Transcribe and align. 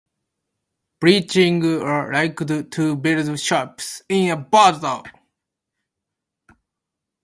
Buchinger 0.99 2.11
liked 2.11 2.71
to 2.71 2.95
build 2.95 3.39
ships 3.39 4.01
in 4.09 4.31
a 4.31 4.35
bottle. 4.35 5.03